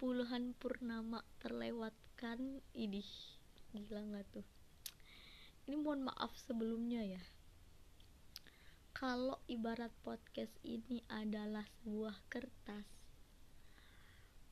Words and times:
puluhan 0.00 0.56
purnama 0.56 1.20
terlewatkan. 1.44 2.64
Idih 2.72 3.04
gila 3.76 4.00
nggak 4.00 4.24
tuh? 4.32 4.46
Ini 5.68 5.76
mohon 5.76 6.08
maaf 6.08 6.32
sebelumnya 6.40 7.04
ya. 7.04 7.22
Kalau 8.96 9.36
ibarat 9.44 9.92
podcast 10.00 10.56
ini 10.64 11.04
adalah 11.12 11.68
sebuah 11.84 12.16
kertas 12.32 12.88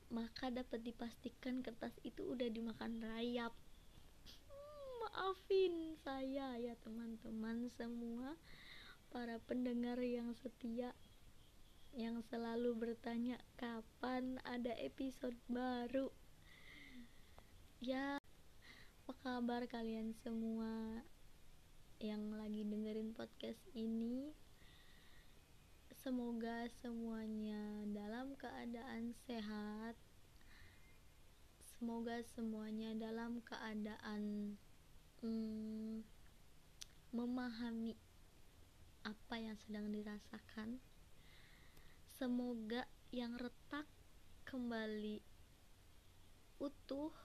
maka 0.09 0.49
dapat 0.49 0.81
dipastikan 0.81 1.61
kertas 1.61 1.93
itu 2.01 2.33
udah 2.33 2.49
dimakan 2.49 2.97
rayap. 2.97 3.53
Hmm, 4.49 4.89
maafin 5.05 5.93
saya 6.01 6.57
ya 6.57 6.73
teman-teman 6.81 7.69
semua 7.77 8.33
para 9.13 9.37
pendengar 9.45 10.01
yang 10.01 10.33
setia 10.41 10.97
yang 11.97 12.21
selalu 12.29 12.77
bertanya 12.77 13.41
kapan 13.57 14.37
ada 14.45 14.73
episode 14.77 15.37
baru? 15.49 16.13
Ya 17.81 18.21
apa 19.09 19.13
kabar 19.25 19.65
kalian 19.65 20.13
semua 20.21 21.01
yang 21.97 22.29
lagi 22.37 22.61
dengerin 22.61 23.17
podcast 23.17 23.57
ini? 23.73 24.29
Semoga 25.99 26.69
semuanya 26.79 27.83
dalam 27.89 28.37
keadaan 28.37 29.17
sehat. 29.25 29.97
Semoga 31.57 32.21
semuanya 32.37 32.93
dalam 32.93 33.41
keadaan 33.41 34.55
hmm, 35.25 36.05
memahami 37.15 37.97
apa 39.07 39.35
yang 39.39 39.57
sedang 39.57 39.89
dirasakan 39.89 40.77
semoga 42.19 42.83
yang 43.15 43.39
retak 43.39 43.87
kembali 44.43 45.23
utuh 46.59 47.15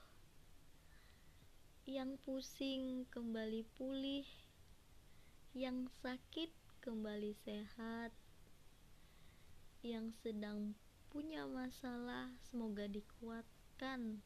yang 1.83 2.15
pusing 2.23 3.03
kembali 3.11 3.67
pulih 3.75 4.23
yang 5.51 5.91
sakit 5.99 6.47
kembali 6.79 7.35
sehat 7.43 8.15
yang 9.83 10.15
sedang 10.23 10.79
punya 11.11 11.43
masalah 11.43 12.31
semoga 12.47 12.87
dikuatkan 12.87 14.23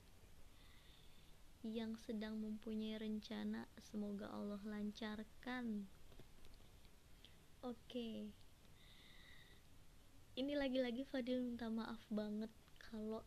yang 1.66 1.98
sedang 1.98 2.38
mempunyai 2.46 3.02
rencana 3.02 3.66
semoga 3.82 4.30
Allah 4.30 4.62
lancarkan 4.70 5.90
oke 7.66 7.74
okay. 7.90 8.30
Ini 10.40 10.56
lagi-lagi 10.56 11.04
Fadil 11.04 11.44
minta 11.44 11.68
maaf 11.68 12.00
banget 12.08 12.48
kalau 12.80 13.20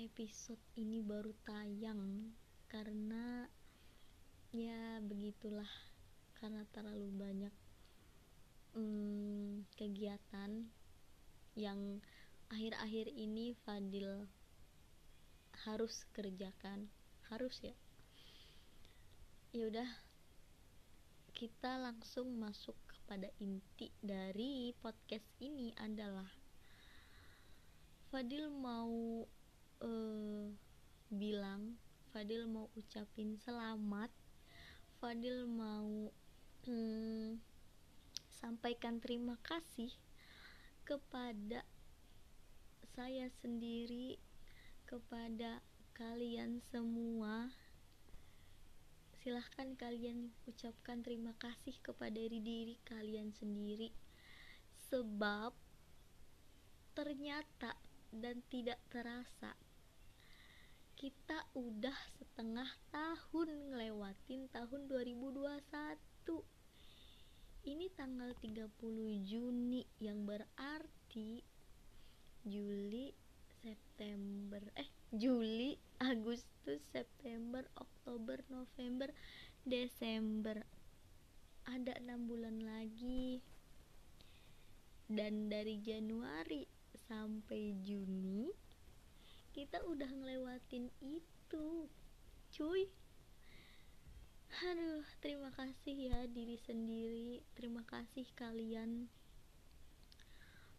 episode 0.00 0.56
ini 0.80 1.04
baru 1.04 1.36
tayang. 1.44 2.32
Karena 2.72 3.44
ya 4.48 4.96
begitulah. 5.04 5.68
Karena 6.40 6.64
terlalu 6.72 7.08
banyak 7.20 7.54
hmm, 8.80 9.68
kegiatan 9.76 10.64
yang 11.52 12.00
akhir-akhir 12.48 13.12
ini 13.12 13.52
Fadil 13.68 14.24
harus 15.68 16.08
kerjakan. 16.16 16.88
Harus 17.28 17.60
ya. 17.60 17.76
Yaudah 19.52 20.00
kita 21.36 21.76
langsung 21.76 22.40
masuk 22.40 22.80
kepada 22.88 23.28
inti 23.36 23.92
dari 24.00 24.72
podcast 24.80 25.28
ini 25.44 25.76
adalah 25.76 26.43
Fadil 28.14 28.46
mau 28.46 29.26
uh, 29.82 30.46
bilang 31.10 31.74
Fadil 32.14 32.46
mau 32.46 32.70
ucapin 32.78 33.34
selamat 33.42 34.06
Fadil 35.02 35.50
mau 35.50 36.14
hmm, 36.62 37.42
sampaikan 38.38 39.02
terima 39.02 39.34
kasih 39.42 39.90
kepada 40.86 41.66
saya 42.94 43.26
sendiri 43.42 44.22
kepada 44.86 45.58
kalian 45.98 46.62
semua. 46.70 47.50
Silahkan 49.26 49.74
kalian 49.74 50.30
ucapkan 50.46 51.02
terima 51.02 51.34
kasih 51.42 51.74
kepada 51.82 52.14
diri 52.14 52.38
diri 52.38 52.78
kalian 52.86 53.34
sendiri. 53.34 53.90
Sebab 54.86 55.50
ternyata 56.94 57.74
dan 58.18 58.42
tidak 58.50 58.78
terasa. 58.90 59.58
Kita 60.94 61.50
udah 61.58 61.98
setengah 62.16 62.70
tahun 62.94 63.74
ngelewatin 63.74 64.48
tahun 64.54 64.86
2021 64.88 66.54
ini 67.64 67.88
tanggal 67.96 68.36
30 68.44 68.68
Juni 69.24 69.88
yang 69.96 70.28
berarti 70.28 71.40
Juli 72.44 73.08
September 73.64 74.60
eh 74.76 74.90
Juli 75.08 75.72
Agustus 75.96 76.84
September 76.92 77.64
Oktober 77.80 78.44
November 78.52 79.08
Desember. 79.64 80.60
Ada 81.64 81.96
enam 82.04 82.28
bulan 82.28 82.60
lagi. 82.60 83.40
Dan 85.08 85.48
dari 85.48 85.80
Januari 85.80 86.73
sampai 87.06 87.76
Juni 87.84 88.50
kita 89.54 89.80
udah 89.86 90.10
ngelewatin 90.10 90.90
itu 90.98 91.86
cuy 92.50 92.90
Aduh, 94.54 95.02
terima 95.18 95.50
kasih 95.50 96.14
ya 96.14 96.30
diri 96.30 96.54
sendiri. 96.62 97.42
Terima 97.58 97.82
kasih 97.90 98.22
kalian. 98.38 99.10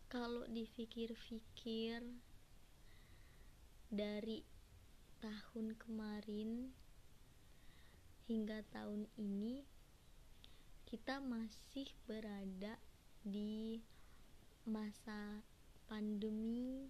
Kalau 0.07 0.47
dipikir-pikir 0.47 1.99
dari 3.91 4.47
tahun 5.19 5.75
kemarin 5.75 6.71
hingga 8.31 8.63
tahun 8.71 9.11
ini 9.19 9.67
kita 10.87 11.19
masih 11.19 11.91
berada 12.07 12.79
di 13.27 13.83
masa 14.63 15.43
pandemi 15.85 16.89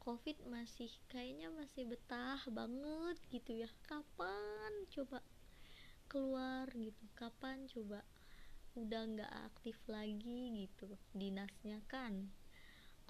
covid 0.00 0.36
masih 0.48 0.88
kayaknya 1.12 1.52
masih 1.52 1.84
betah 1.84 2.40
banget 2.48 3.16
gitu 3.28 3.52
ya. 3.60 3.68
Kapan 3.84 4.72
coba 4.88 5.20
keluar 6.08 6.66
gitu? 6.72 7.04
Kapan 7.16 7.68
coba 7.68 8.00
udah 8.78 9.02
nggak 9.04 9.32
aktif 9.52 9.76
lagi 9.88 10.66
gitu? 10.66 10.88
Dinasnya 11.12 11.84
kan 11.90 12.32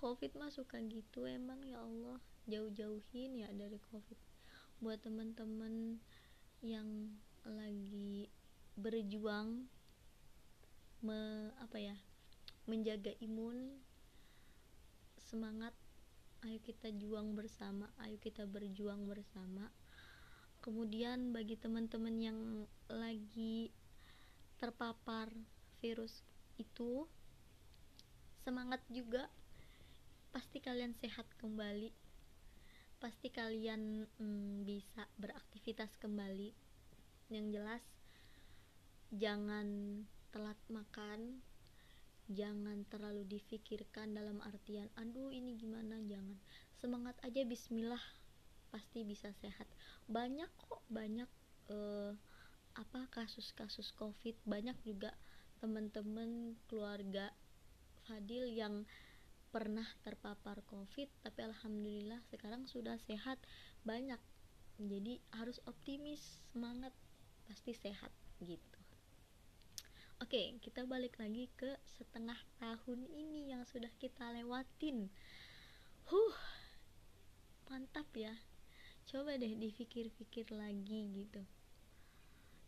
covid 0.00 0.32
mah 0.41 0.49
suka 0.49 0.81
gitu 0.88 1.28
emang 1.28 1.60
ya 1.60 1.78
Allah 1.84 2.19
jauh-jauhin 2.49 3.44
ya 3.44 3.49
dari 3.53 3.78
covid. 3.93 4.19
Buat 4.81 5.04
temen-temen 5.04 6.00
yang 6.65 7.15
lagi 7.44 8.32
berjuang 8.76 9.69
me, 11.00 11.53
apa 11.60 11.76
ya 11.81 11.97
menjaga 12.69 13.12
imun 13.20 13.81
semangat. 15.31 15.71
Ayo 16.43 16.59
kita 16.59 16.91
juang 16.91 17.39
bersama 17.39 17.87
ayo 18.03 18.19
kita 18.19 18.43
berjuang 18.51 19.07
bersama. 19.07 19.71
Kemudian 20.59 21.31
bagi 21.31 21.55
teman-teman 21.55 22.17
yang 22.19 22.39
lagi 22.91 23.71
terpapar 24.59 25.31
virus 25.79 26.27
itu 26.59 27.06
semangat 28.43 28.82
juga. 28.91 29.31
Pasti 30.35 30.59
kalian 30.59 30.99
sehat 30.99 31.31
kembali. 31.38 31.94
Pasti 32.99 33.31
kalian 33.31 34.11
hmm, 34.19 34.67
bisa 34.67 35.06
beraktivitas 35.15 35.94
kembali. 36.03 36.50
Yang 37.31 37.47
jelas 37.55 37.85
jangan 39.15 39.67
telat 40.35 40.59
makan 40.67 41.43
jangan 42.31 42.87
terlalu 42.87 43.27
difikirkan 43.27 44.15
dalam 44.15 44.38
artian 44.47 44.87
aduh 44.94 45.35
ini 45.35 45.59
gimana? 45.59 45.99
Jangan. 46.06 46.38
Semangat 46.79 47.19
aja 47.27 47.43
bismillah. 47.43 48.03
Pasti 48.71 49.03
bisa 49.03 49.35
sehat. 49.43 49.67
Banyak 50.06 50.47
kok 50.55 50.87
banyak 50.87 51.27
uh, 51.75 52.15
apa 52.79 53.00
kasus-kasus 53.11 53.91
covid. 53.99 54.38
Banyak 54.47 54.79
juga 54.87 55.11
teman-teman 55.59 56.55
keluarga 56.71 57.35
Fadil 58.06 58.47
yang 58.55 58.87
pernah 59.50 59.85
terpapar 60.06 60.62
covid 60.71 61.11
tapi 61.26 61.43
alhamdulillah 61.43 62.23
sekarang 62.31 62.71
sudah 62.71 62.94
sehat 63.11 63.43
banyak. 63.83 64.23
Jadi 64.79 65.19
harus 65.35 65.59
optimis 65.67 66.23
semangat 66.55 66.94
pasti 67.50 67.75
sehat 67.75 68.15
gitu 68.38 68.69
Oke, 70.20 70.52
kita 70.61 70.84
balik 70.84 71.17
lagi 71.17 71.49
ke 71.56 71.81
setengah 71.96 72.37
tahun 72.61 73.08
ini 73.08 73.56
yang 73.56 73.64
sudah 73.64 73.88
kita 73.96 74.28
lewatin. 74.37 75.08
Huh, 76.12 76.37
mantap 77.72 78.05
ya. 78.12 78.37
Coba 79.08 79.40
deh 79.40 79.56
dipikir-pikir 79.56 80.52
lagi 80.52 81.25
gitu. 81.25 81.40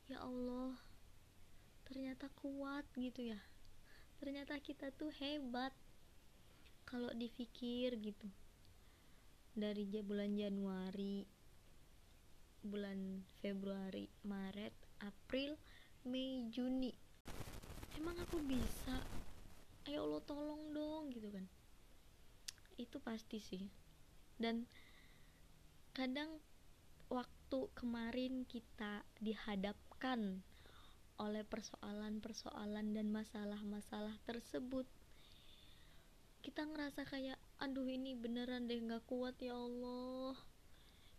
Ya 0.08 0.24
Allah 0.24 0.80
ternyata 1.84 2.32
kuat 2.40 2.88
gitu 2.96 3.36
ya. 3.36 3.40
Ternyata 4.16 4.56
kita 4.56 4.88
tuh 4.96 5.12
hebat 5.20 5.76
kalau 6.88 7.12
dipikir 7.12 8.00
gitu. 8.00 8.32
Dari 9.52 9.84
bulan 10.00 10.40
Januari 10.40 11.28
bulan 12.64 13.28
Februari 13.44 14.08
Maret 14.24 14.72
April 15.04 15.60
Mei 16.08 16.48
Juni 16.48 17.01
emang 17.98 18.16
aku 18.20 18.38
bisa? 18.44 18.96
Ayo 19.88 20.06
Allah 20.06 20.22
tolong 20.24 20.62
dong 20.72 21.10
gitu 21.12 21.28
kan. 21.28 21.46
Itu 22.78 23.02
pasti 23.02 23.38
sih. 23.42 23.68
Dan 24.38 24.64
kadang 25.92 26.40
waktu 27.12 27.68
kemarin 27.76 28.48
kita 28.48 29.04
dihadapkan 29.20 30.40
oleh 31.20 31.44
persoalan-persoalan 31.44 32.96
dan 32.96 33.12
masalah-masalah 33.12 34.16
tersebut 34.24 34.88
kita 36.42 36.66
ngerasa 36.66 37.06
kayak 37.06 37.38
aduh 37.62 37.86
ini 37.86 38.18
beneran 38.18 38.66
deh 38.66 38.82
nggak 38.82 39.06
kuat 39.06 39.38
ya 39.38 39.54
Allah. 39.54 40.34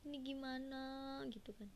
Ini 0.03 0.17
gimana? 0.19 0.83
Gitu 1.31 1.55
kan 1.55 1.71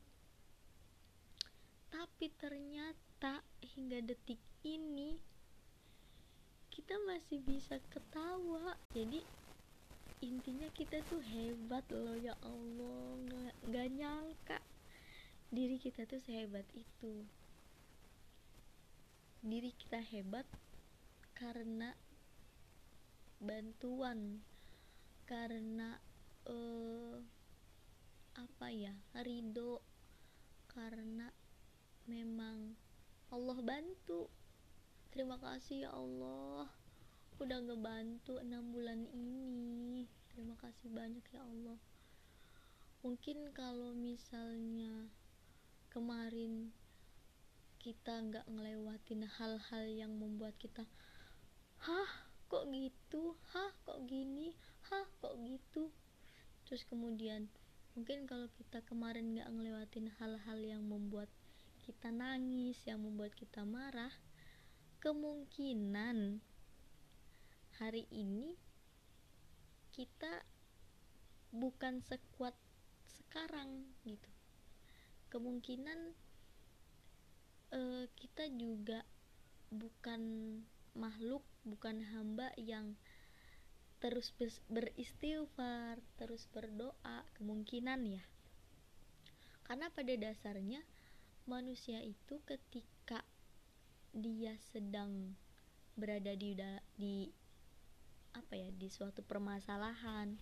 tapi 1.98 2.30
ternyata 2.38 3.42
hingga 3.74 4.06
detik 4.06 4.38
ini 4.62 5.18
kita 6.70 6.94
masih 7.10 7.42
bisa 7.42 7.82
ketawa. 7.90 8.78
Jadi 8.94 9.26
intinya 10.22 10.70
kita 10.78 11.02
tuh 11.10 11.26
hebat 11.26 11.82
loh 11.90 12.14
ya 12.14 12.38
Allah. 12.46 13.50
Nggak 13.66 13.88
nyangka 13.98 14.62
diri 15.50 15.82
kita 15.82 16.06
tuh 16.06 16.22
sehebat 16.22 16.70
itu. 16.78 17.26
Diri 19.42 19.74
kita 19.74 19.98
hebat 19.98 20.46
karena 21.34 21.98
bantuan 23.42 24.46
karena 25.26 25.98
uh, 26.46 27.18
apa 28.38 28.68
ya 28.70 28.94
ridho 29.18 29.82
karena 30.70 31.34
memang 32.07 32.74
Allah 33.27 33.59
bantu. 33.59 34.31
Terima 35.12 35.36
kasih 35.38 35.88
ya 35.88 35.92
Allah. 35.92 36.71
Udah 37.38 37.59
ngebantu 37.59 38.39
enam 38.39 38.71
bulan 38.71 39.04
ini. 39.12 40.07
Terima 40.31 40.56
kasih 40.63 40.88
banyak 40.89 41.24
ya 41.36 41.44
Allah. 41.44 41.77
Mungkin 43.04 43.51
kalau 43.51 43.92
misalnya 43.94 45.12
kemarin 45.92 46.71
kita 47.83 48.19
nggak 48.19 48.48
ngelewatin 48.50 49.27
hal-hal 49.27 49.86
yang 49.88 50.12
membuat 50.18 50.56
kita 50.60 50.83
hah 51.83 52.12
kok 52.48 52.68
gitu? 52.71 53.36
Hah 53.53 53.71
kok 53.86 54.07
gini? 54.07 54.56
Hah 54.88 55.06
kok 55.19 55.36
gitu? 55.44 55.92
Terus 56.65 56.83
kemudian 56.88 57.51
mungkin 57.95 58.27
kalau 58.27 58.48
kita 58.56 58.83
kemarin 58.83 59.36
nggak 59.36 59.51
ngelewatin 59.51 60.07
hal-hal 60.19 60.60
yang 60.60 60.83
membuat 60.83 61.31
kita 61.88 62.12
nangis 62.12 62.75
yang 62.84 63.00
membuat 63.00 63.31
kita 63.31 63.63
marah 63.63 64.12
kemungkinan 65.00 66.44
hari 67.80 68.04
ini 68.12 68.60
kita 69.95 70.44
bukan 71.56 72.04
sekuat 72.04 72.51
sekarang 73.07 73.88
gitu. 74.04 74.28
Kemungkinan 75.31 76.12
uh, 77.72 78.06
kita 78.19 78.51
juga 78.51 79.07
bukan 79.72 80.22
makhluk 80.92 81.48
bukan 81.63 82.04
hamba 82.04 82.51
yang 82.60 83.00
terus 84.04 84.36
beristighfar 84.68 86.04
terus 86.19 86.51
berdoa 86.51 87.24
kemungkinan 87.39 88.12
ya. 88.12 88.24
Karena 89.63 89.88
pada 89.88 90.12
dasarnya 90.19 90.84
manusia 91.48 92.04
itu 92.04 92.44
ketika 92.44 93.24
dia 94.12 94.54
sedang 94.72 95.34
berada 95.98 96.36
di 96.38 96.54
di 97.00 97.16
apa 98.36 98.54
ya 98.54 98.70
di 98.70 98.92
suatu 98.92 99.26
permasalahan 99.26 100.38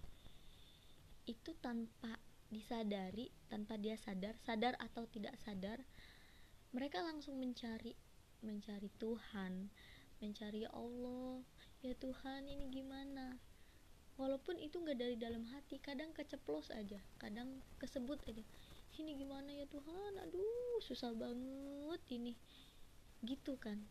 itu 1.25 1.55
tanpa 1.63 2.19
disadari 2.51 3.31
tanpa 3.47 3.79
dia 3.79 3.95
sadar 3.95 4.35
sadar 4.43 4.75
atau 4.77 5.07
tidak 5.07 5.33
sadar 5.41 5.81
mereka 6.75 6.99
langsung 7.01 7.39
mencari 7.39 7.95
mencari 8.43 8.91
Tuhan 8.99 9.71
mencari 10.23 10.63
Allah. 10.71 11.43
Ya 11.83 11.93
Tuhan 11.97 12.49
ini 12.49 12.71
gimana? 12.71 13.37
Walaupun 14.15 14.57
itu 14.57 14.79
nggak 14.79 14.97
dari 14.97 15.15
dalam 15.19 15.43
hati 15.51 15.75
kadang 15.83 16.15
keceplos 16.15 16.71
aja 16.71 17.03
kadang 17.19 17.59
kesebut 17.83 18.15
aja 18.31 18.41
ini 18.99 19.19
gimana 19.19 19.51
ya 19.51 19.65
Tuhan? 19.67 20.13
Aduh 20.27 20.79
susah 20.83 21.11
banget 21.15 22.01
ini. 22.11 22.33
Gitu 23.25 23.57
kan. 23.59 23.83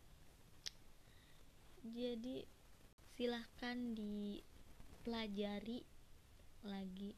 Jadi 1.85 2.45
silahkan 3.13 3.77
dipelajari 3.93 5.85
lagi. 6.65 7.13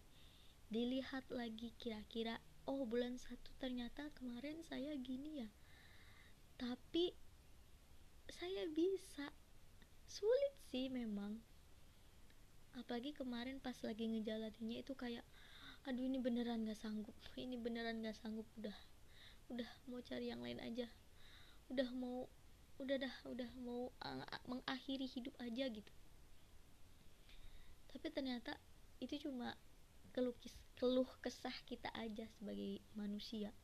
Dilihat 0.68 1.32
lagi 1.32 1.72
kira-kira 1.80 2.44
oh 2.68 2.84
bulan 2.84 3.16
satu 3.16 3.56
ternyata 3.64 4.12
kemarin 4.20 4.60
saya 4.68 4.92
gini 5.00 5.46
ya. 5.46 5.50
Tapi 6.60 7.16
saya 8.28 8.68
bisa. 8.76 9.32
Sulit 10.08 10.56
sih 10.72 10.88
memang. 10.88 11.40
Apalagi 12.76 13.12
kemarin 13.12 13.60
pas 13.60 13.76
lagi 13.84 14.08
ngejalaninnya 14.08 14.84
itu 14.86 14.96
kayak 14.96 15.26
aduh 15.88 16.04
ini 16.04 16.20
beneran 16.20 16.68
gak 16.68 16.76
sanggup. 16.76 17.16
Ini 17.40 17.56
beneran 17.56 18.04
gak 18.04 18.20
sanggup. 18.20 18.44
Udah 18.60 18.76
udah 19.48 19.70
mau 19.88 20.04
cari 20.04 20.28
yang 20.28 20.44
lain 20.44 20.60
aja. 20.60 20.92
Udah 21.72 21.88
mau 21.96 22.28
udah 22.78 23.00
dah 23.00 23.16
udah 23.32 23.50
mau 23.64 23.90
uh, 24.04 24.28
mengakhiri 24.46 25.08
hidup 25.08 25.34
aja 25.40 25.72
gitu. 25.72 25.94
Tapi 27.88 28.08
ternyata 28.12 28.60
itu 29.00 29.16
cuma 29.24 29.56
kelukis 30.12 30.54
keluh 30.76 31.08
kesah 31.24 31.56
kita 31.64 31.88
aja 31.96 32.28
sebagai 32.36 32.84
manusia. 32.94 33.56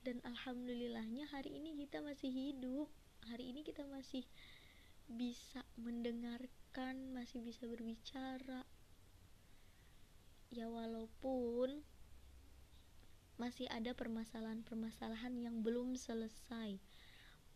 Dan 0.00 0.24
alhamdulillahnya 0.24 1.28
hari 1.28 1.60
ini 1.60 1.76
kita 1.84 2.00
masih 2.00 2.32
hidup. 2.32 2.88
Hari 3.28 3.52
ini 3.52 3.60
kita 3.60 3.84
masih 3.84 4.24
bisa 5.04 5.60
mendengarkan 5.76 7.12
masih 7.12 7.44
bisa 7.44 7.68
berbicara 7.68 8.64
ya 10.50 10.66
walaupun 10.66 11.82
masih 13.40 13.70
ada 13.72 13.96
permasalahan-permasalahan 13.96 15.38
yang 15.40 15.64
belum 15.64 15.96
selesai 15.96 16.76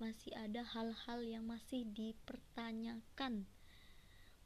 masih 0.00 0.32
ada 0.34 0.64
hal-hal 0.64 1.20
yang 1.22 1.44
masih 1.44 1.84
dipertanyakan 1.92 3.46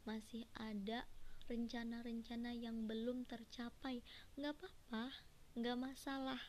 masih 0.08 0.48
ada 0.56 1.04
rencana-rencana 1.48 2.52
yang 2.52 2.84
belum 2.84 3.24
tercapai. 3.24 4.04
Nggak 4.36 4.56
apa-apa 4.60 5.04
nggak 5.56 5.76
masalah. 5.80 6.40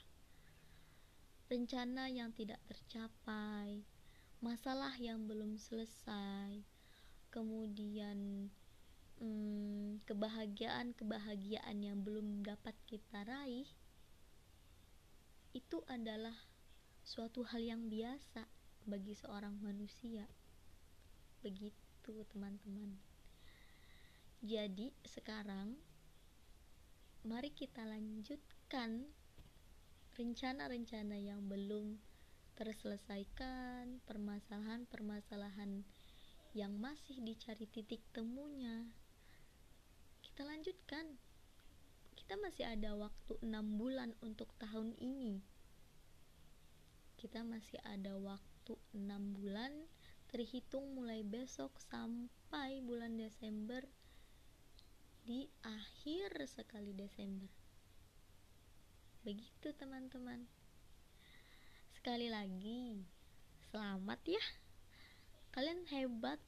Rencana 1.51 2.12
yang 2.12 2.36
tidak 2.36 2.62
tercapai 2.70 3.84
masalah 4.39 4.96
yang 4.96 5.27
belum 5.27 5.60
selesai 5.60 6.63
kemudian 7.27 8.48
hmm, 9.19 10.03
kebahagiaan-kebahagiaan 10.07 11.77
yang 11.83 12.01
belum 12.01 12.43
dapat 12.43 12.75
kita 12.88 13.27
raih 13.27 13.67
itu 15.51 15.83
adalah 15.91 16.35
suatu 17.03 17.43
hal 17.47 17.61
yang 17.61 17.89
biasa 17.89 18.45
bagi 18.85 19.17
seorang 19.17 19.57
manusia. 19.59 20.29
Begitu, 21.41 22.25
teman-teman. 22.31 22.95
Jadi, 24.39 24.95
sekarang 25.03 25.75
mari 27.27 27.51
kita 27.51 27.83
lanjutkan 27.83 29.09
rencana-rencana 30.15 31.19
yang 31.19 31.43
belum 31.47 31.99
terselesaikan, 32.59 34.03
permasalahan-permasalahan 34.03 35.83
yang 36.51 36.75
masih 36.75 37.23
dicari 37.23 37.65
titik 37.71 38.03
temunya. 38.11 38.83
Kita 40.39 40.55
lanjutkan. 40.55 41.19
Kita 42.15 42.39
masih 42.39 42.63
ada 42.63 42.96
waktu 42.96 43.36
6 43.43 43.60
bulan 43.75 44.15
untuk 44.24 44.48
tahun 44.55 44.96
ini. 44.96 45.43
Kita 47.19 47.43
masih 47.43 47.75
ada 47.84 48.15
waktu 48.15 48.72
6 48.96 49.36
bulan. 49.36 49.67
Terhitung 50.31 50.96
mulai 50.96 51.27
besok 51.27 51.75
sampai 51.91 52.79
bulan 52.79 53.19
Desember. 53.19 53.84
Di 55.27 55.51
akhir 55.60 56.48
sekali 56.48 56.96
Desember. 56.96 57.51
Begitu 59.27 59.75
teman-teman. 59.75 60.48
Sekali 62.00 62.31
lagi 62.31 62.96
selamat 63.75 64.24
ya. 64.24 64.43
Kalian 65.51 65.84
hebat. 65.91 66.39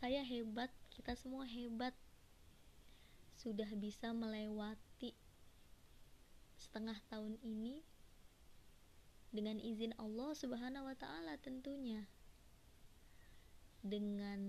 Saya 0.00 0.24
hebat. 0.24 0.72
Kita 0.88 1.12
semua 1.12 1.44
hebat 1.44 1.92
sudah 3.44 3.68
bisa 3.76 4.16
melewati 4.16 5.12
setengah 6.56 6.96
tahun 7.12 7.36
ini 7.44 7.84
dengan 9.28 9.60
izin 9.60 9.92
Allah 10.00 10.32
Subhanahu 10.32 10.88
wa 10.88 10.96
taala 10.96 11.36
tentunya. 11.44 12.08
Dengan 13.84 14.40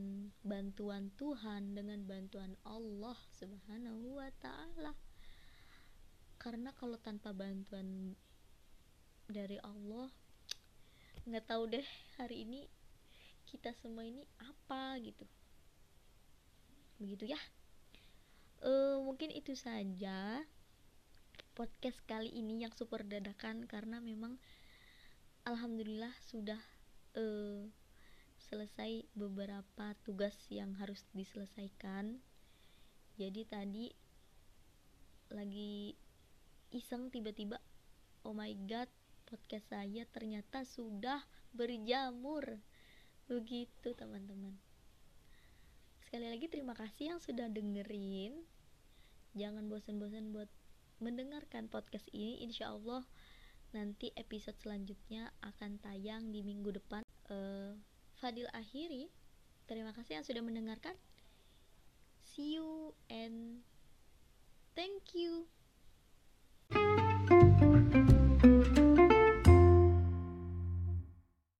bantuan 0.47 1.11
Tuhan 1.19 1.75
dengan 1.75 2.07
bantuan 2.07 2.55
Allah 2.63 3.19
Subhanahu 3.35 4.15
wa 4.15 4.31
taala. 4.39 4.95
Karena 6.39 6.71
kalau 6.71 6.95
tanpa 6.95 7.35
bantuan 7.35 8.15
dari 9.27 9.59
Allah 9.59 10.07
nggak 11.27 11.51
tahu 11.51 11.67
deh 11.67 11.83
hari 12.15 12.47
ini 12.47 12.63
kita 13.43 13.75
semua 13.75 14.07
ini 14.07 14.23
apa 14.39 14.95
gitu. 15.03 15.27
Begitu 16.95 17.35
ya 17.35 17.41
uh, 18.65 18.97
mungkin 19.05 19.29
itu 19.29 19.53
saja 19.53 20.41
podcast 21.55 22.01
kali 22.03 22.33
ini 22.33 22.65
yang 22.65 22.73
super 22.75 23.05
dadakan 23.05 23.63
karena 23.69 24.03
memang 24.03 24.41
alhamdulillah 25.47 26.11
sudah 26.25 26.59
uh, 27.15 27.63
selesai 28.49 29.07
beberapa 29.15 29.95
tugas 30.03 30.35
yang 30.51 30.75
harus 30.81 31.05
diselesaikan. 31.15 32.19
Jadi 33.15 33.41
tadi 33.47 33.85
lagi 35.31 35.95
iseng 36.75 37.07
tiba-tiba 37.09 37.57
oh 38.27 38.35
my 38.35 38.51
god 38.67 38.91
podcast 39.25 39.71
saya 39.71 40.03
ternyata 40.11 40.67
sudah 40.67 41.23
berjamur. 41.55 42.59
Begitu 43.25 43.95
teman-teman. 43.97 44.53
Sekali 46.05 46.29
lagi 46.29 46.45
terima 46.51 46.77
kasih 46.77 47.15
yang 47.15 47.19
sudah 47.23 47.49
dengerin 47.49 48.54
jangan 49.35 49.67
bosan-bosan 49.67 50.31
buat 50.31 50.47
mendengarkan 51.03 51.67
podcast 51.67 52.07
ini 52.15 52.39
insya 52.39 52.71
Allah 52.71 53.03
nanti 53.75 54.15
episode 54.15 54.55
selanjutnya 54.63 55.35
akan 55.43 55.83
tayang 55.83 56.31
di 56.31 56.39
minggu 56.39 56.71
depan 56.71 57.03
uh, 57.27 57.75
Fadil 58.15 58.47
akhiri. 58.55 59.11
Terima 59.67 59.91
kasih 59.91 60.21
yang 60.21 60.25
sudah 60.25 60.39
mendengarkan. 60.39 60.95
See 62.23 62.55
you 62.55 62.95
and 63.11 63.59
thank 64.71 65.11
you. 65.11 65.51